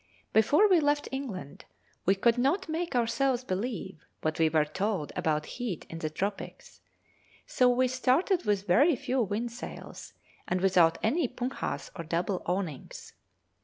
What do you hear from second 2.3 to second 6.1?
not make ourselves believe what we were told about heat in the